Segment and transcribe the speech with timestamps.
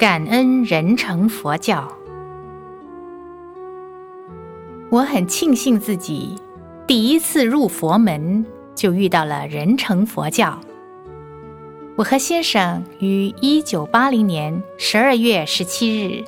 [0.00, 1.86] 感恩人成佛教。
[4.88, 6.36] 我很庆幸自己
[6.86, 10.58] 第一次入佛门就遇到了人成佛教。
[11.96, 16.24] 我和先生于一九八零年十二月十七日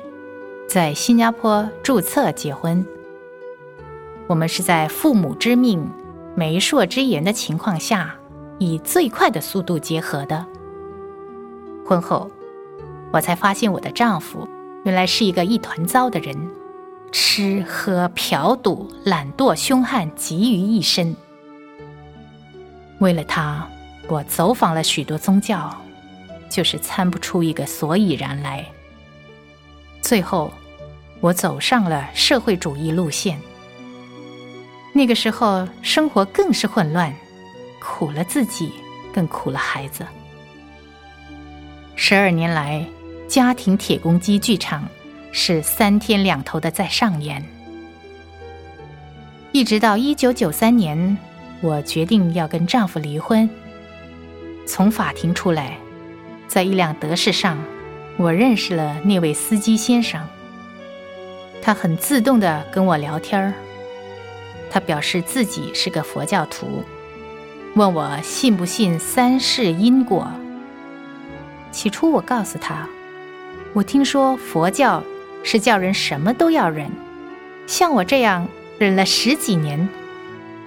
[0.67, 2.85] 在新加坡注册结婚。
[4.27, 5.89] 我们是在父母之命、
[6.35, 8.13] 媒妁之言的情况下，
[8.59, 10.45] 以最快的速度结合的。
[11.83, 12.29] 婚后，
[13.13, 14.49] 我才发现我的丈夫
[14.85, 16.35] 原来是一个一团糟的人，
[17.11, 21.15] 吃喝嫖赌、懒惰凶悍集于一身。
[22.97, 23.69] 为了他，
[24.07, 25.71] 我走访了许多宗教，
[26.49, 28.65] 就是参不出一个所以然来。
[30.01, 30.51] 最后，
[31.21, 33.39] 我走上了社会主义路线。
[34.91, 37.13] 那个时候，生活更是混乱，
[37.79, 38.73] 苦了自己，
[39.13, 40.03] 更苦了孩子。
[41.95, 42.85] 十二年来，
[43.33, 44.87] 家庭铁公鸡剧场
[45.31, 47.43] 是三天两头的在上演。
[49.51, 51.17] 一直到一九九三年，
[51.59, 53.49] 我决定要跟丈夫离婚。
[54.67, 55.75] 从法庭出来，
[56.47, 57.57] 在一辆德士上，
[58.17, 60.21] 我认识了那位司机先生。
[61.59, 63.51] 他很自动的跟我聊天儿。
[64.69, 66.83] 他表示自己是个佛教徒，
[67.73, 70.31] 问我信不信三世因果。
[71.71, 72.87] 起初我告诉他，
[73.73, 75.03] 我听说佛教
[75.43, 76.91] 是叫人什么都要忍，
[77.67, 79.89] 像我这样忍了十几年，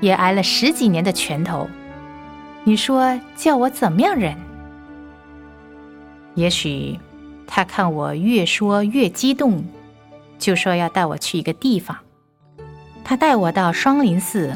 [0.00, 1.68] 也挨了十几年的拳头，
[2.64, 4.36] 你说叫我怎么样忍？
[6.34, 6.98] 也许
[7.46, 9.64] 他看我越说越激动，
[10.38, 11.96] 就说要带我去一个地方。
[13.04, 14.52] 他带我到双林寺，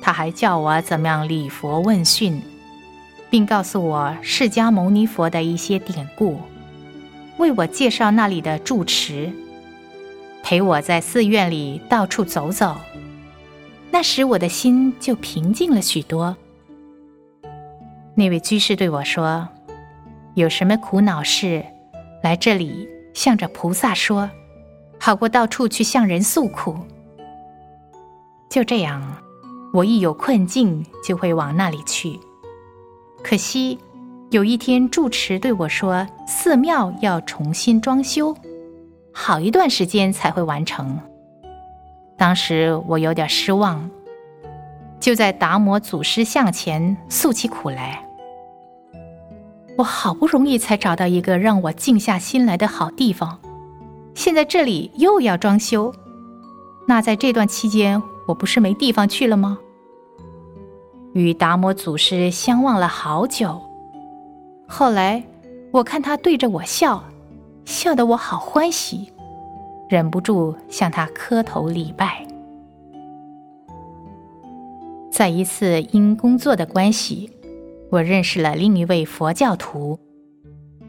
[0.00, 2.40] 他还教我怎么样礼佛问讯，
[3.28, 6.40] 并告诉我释迦牟尼佛的一些典故，
[7.38, 9.30] 为我介绍那里的住持，
[10.42, 12.76] 陪我在寺院里到处走走。
[13.90, 16.36] 那时我的心就平静了许多。
[18.14, 19.48] 那位居士对我说
[20.34, 21.64] ：“有什么苦恼事，
[22.22, 24.30] 来这里向着菩萨说，
[24.98, 26.78] 好过到处去向人诉苦。”
[28.48, 29.22] 就这样，
[29.72, 32.18] 我一有困境就会往那里去。
[33.22, 33.78] 可惜
[34.30, 38.36] 有一天，住持对我说：“寺庙要重新装修，
[39.12, 40.98] 好一段时间才会完成。”
[42.18, 43.88] 当时我有点失望，
[44.98, 48.04] 就在达摩祖师像前诉起苦来。
[49.76, 53.38] 我好不容易才找到一个让我静下心来的好地方，
[54.14, 55.94] 现在这里又要装修，
[56.88, 58.02] 那在这段期间。
[58.26, 59.56] 我不是没地方去了吗？
[61.12, 63.62] 与达摩祖师相望了好久，
[64.66, 65.22] 后来
[65.70, 67.02] 我看他对着我笑，
[67.64, 69.12] 笑得我好欢喜，
[69.88, 72.26] 忍不住向他磕头礼拜。
[75.10, 77.30] 在一次因工作的关系，
[77.90, 79.98] 我认识了另一位佛教徒，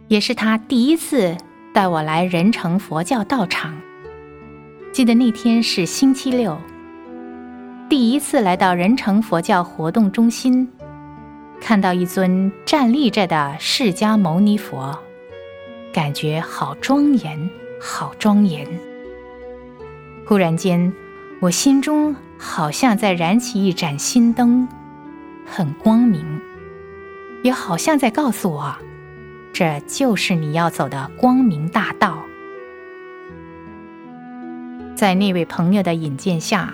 [0.07, 1.37] 也是他第一次
[1.73, 3.73] 带我来仁成佛教道场。
[4.91, 6.57] 记得那天是星期六。
[7.87, 10.67] 第一次来到仁成佛教活动中心，
[11.59, 14.97] 看到一尊站立着的释迦牟尼佛，
[15.91, 18.65] 感觉好庄严，好庄严。
[20.25, 20.93] 忽然间，
[21.39, 24.67] 我心中好像在燃起一盏心灯，
[25.45, 26.25] 很光明，
[27.43, 28.75] 也好像在告诉我，
[29.51, 32.23] 这就是你要走的光明大道。
[34.95, 36.73] 在那位朋友的引荐下。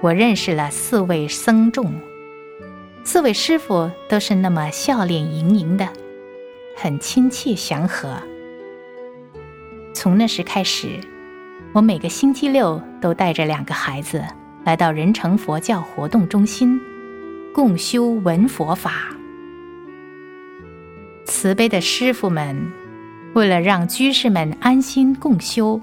[0.00, 1.94] 我认识了四位僧众，
[3.04, 5.88] 四位师傅都是那么笑脸盈盈的，
[6.76, 8.16] 很亲切祥和。
[9.92, 10.98] 从那时开始，
[11.72, 14.24] 我每个星期六都带着两个孩子
[14.64, 16.80] 来到仁成佛教活动中心
[17.52, 18.92] 共修闻佛法。
[21.24, 22.70] 慈悲的师傅们
[23.34, 25.80] 为了让居士们安心共修，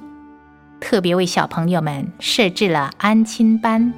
[0.80, 3.94] 特别为小朋友们设置了安亲班。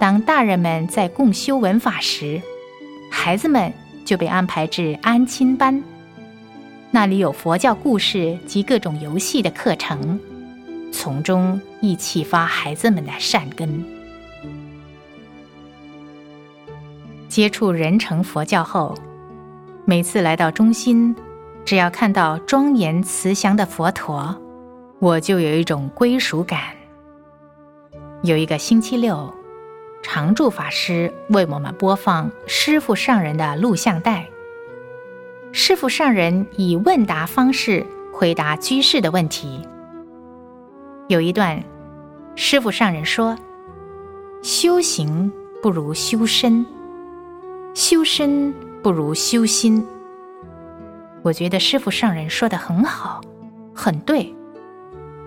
[0.00, 2.40] 当大人们在共修文法时，
[3.10, 3.70] 孩子们
[4.02, 5.84] 就被安排至安亲班，
[6.90, 10.18] 那里有佛教故事及各种游戏的课程，
[10.90, 13.84] 从中亦启发孩子们的善根。
[17.28, 18.94] 接触人成佛教后，
[19.84, 21.14] 每次来到中心，
[21.66, 24.34] 只要看到庄严慈祥的佛陀，
[24.98, 26.58] 我就有一种归属感。
[28.22, 29.30] 有一个星期六。
[30.02, 34.28] 常住法师为我们播放师父上人的录像带。
[35.52, 39.66] 师父上人以问答方式回答居士的问题。
[41.08, 41.62] 有一段，
[42.36, 43.36] 师傅上人说
[44.42, 45.30] ：“修行
[45.60, 46.64] 不如修身，
[47.74, 49.84] 修身不如修心。”
[51.22, 53.20] 我觉得师傅上人说的很好，
[53.74, 54.34] 很对。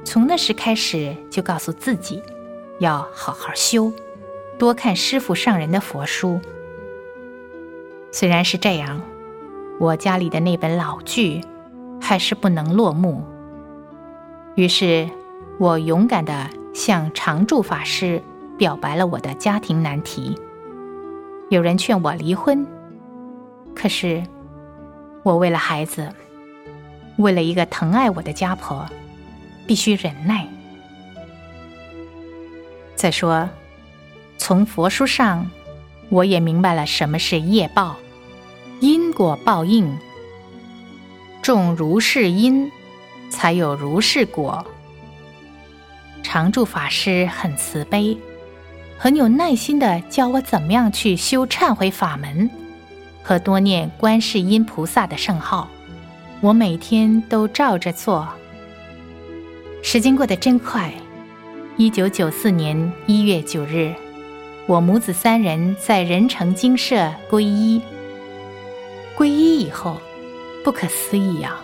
[0.06, 2.22] 从那时开始，就告诉自己
[2.80, 3.92] 要好好修，
[4.58, 6.40] 多看师傅上人的佛书。
[8.12, 9.02] 虽然是这样，
[9.80, 11.42] 我家里的那本老剧
[12.00, 13.24] 还是不能落幕。
[14.56, 15.10] 于是，
[15.60, 18.22] 我勇敢的向常住法师
[18.58, 20.38] 表白了我的家庭难题。
[21.50, 22.66] 有人劝我离婚，
[23.76, 24.24] 可是
[25.24, 26.10] 我为了孩子，
[27.18, 28.86] 为了一个疼爱我的家婆。
[29.66, 30.46] 必须忍耐。
[32.96, 33.50] 再说，
[34.46, 35.50] 从佛书上，
[36.10, 37.96] 我也明白了什么是业报，
[38.82, 39.98] 因果报应。
[41.42, 42.70] 种如是因，
[43.30, 44.66] 才有如是果。
[46.24, 48.18] 常住法师很慈悲，
[48.98, 52.50] 很有耐心的教我怎么样去修忏悔法门，
[53.24, 55.70] 和多念观世音菩萨的圣号。
[56.42, 58.28] 我每天都照着做。
[59.82, 60.94] 时间过得真快，
[61.78, 63.96] 一九九四年一月九日，
[64.66, 67.82] 我母子三人在仁成精舍皈依。
[69.18, 69.98] 皈依以后，
[70.64, 71.58] 不可思议呀，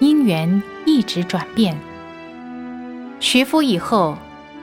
[0.00, 1.76] 因缘一直转变。
[3.20, 4.18] 学佛以后，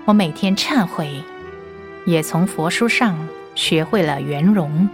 [0.05, 1.23] 我每天忏悔，
[2.05, 3.17] 也从佛书上
[3.55, 4.87] 学会了圆融，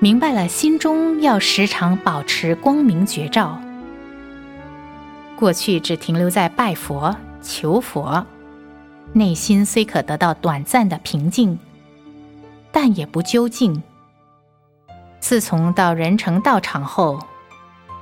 [0.00, 3.58] 明白了心中要时常保持光明觉照。
[5.36, 8.26] 过去只停留在拜佛求佛，
[9.12, 11.58] 内心虽可得到短暂的平静，
[12.80, 13.82] 但也不究竟。
[15.18, 17.18] 自从到仁成道场后，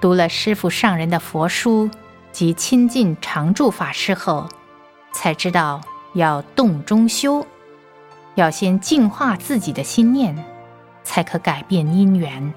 [0.02, 1.88] 读了师父上人的佛书
[2.30, 4.46] 及亲近常住法师后，
[5.14, 5.80] 才知道
[6.12, 7.46] 要动中修，
[8.34, 10.36] 要先净化自己的心念，
[11.02, 12.52] 才可改变因缘，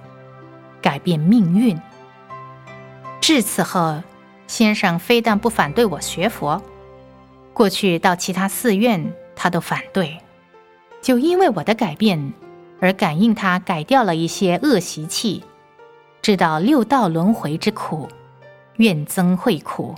[0.82, 1.80] 改变命运。
[3.22, 3.96] 至此后。
[4.46, 6.62] 先生非但不反对我学佛，
[7.54, 10.18] 过去到其他寺院他都反对，
[11.02, 12.34] 就因为我的改变
[12.80, 15.44] 而感应他改掉了一些恶习气，
[16.22, 18.08] 知道六道轮回之苦，
[18.78, 19.96] 愿增慧苦。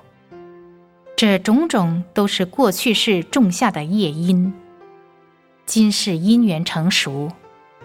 [1.15, 4.51] 这种种都是过去世种下的业因，
[5.65, 7.31] 今世因缘成熟，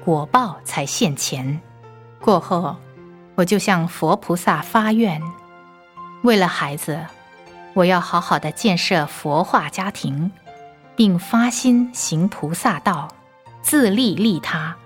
[0.04, 1.60] 果报才现前。
[2.20, 2.76] 过后，
[3.34, 5.20] 我就向佛菩萨发愿。
[6.22, 6.98] 为了孩子，
[7.74, 10.30] 我要好好的建设佛化家庭，
[10.96, 13.08] 并发心行菩萨道，
[13.62, 14.76] 自利利他，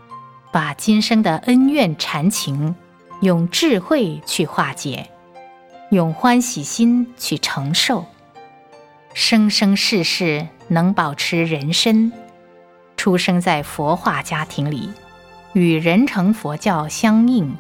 [0.51, 2.75] 把今生的恩怨缠情
[3.21, 5.09] 用智慧去化解，
[5.91, 8.05] 用欢喜心去承受，
[9.15, 12.13] 生生世世能保持人身，
[12.97, 14.91] 出生在佛化家庭里，
[15.53, 17.57] 与人成佛教相应，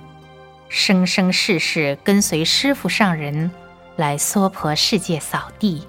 [0.68, 3.50] 生生世世跟随师父上人。
[3.96, 5.82] 来娑婆世界扫地，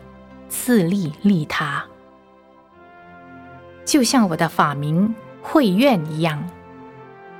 [0.50, 1.86] 自利利他，
[3.92, 6.42] 就像我的法名慧愿一样，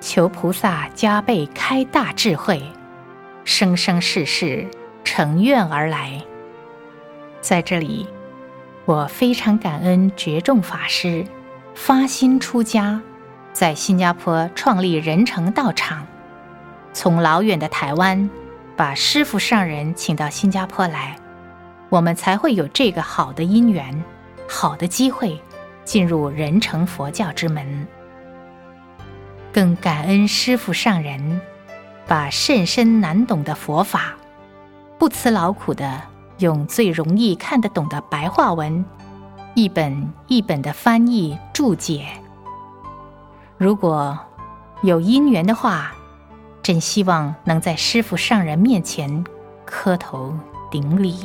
[0.02, 2.62] 求菩萨加倍开大智慧，
[3.46, 4.68] 生生世世
[5.06, 6.22] 成愿而来。
[7.40, 8.06] 在这里，
[8.84, 11.26] 我非常感恩觉众法师
[11.74, 13.02] 发心出家，
[13.54, 16.06] 在新加坡创立仁成道场，
[16.92, 18.30] 从老远的台湾。
[18.76, 21.16] 把师傅上人请到新加坡来，
[21.88, 24.04] 我们才会有这个好的因缘、
[24.50, 25.40] 好的机会
[25.84, 27.88] 进入人成佛教之门。
[29.54, 31.42] 更感恩师傅上人，
[32.08, 34.16] 把甚深难懂的佛法，
[34.98, 36.02] 不辞劳苦的
[36.40, 38.86] 用最容易看得懂的白话文，
[39.56, 42.06] 一本一本的翻译注解。
[43.58, 44.18] 如果
[44.82, 45.94] 有因缘的话。
[46.64, 49.26] 真希望能在师傅上人面前
[49.66, 50.38] 磕头
[50.70, 51.16] 顶礼。